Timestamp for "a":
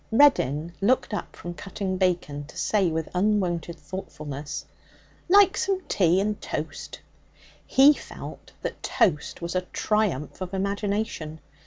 9.53-9.61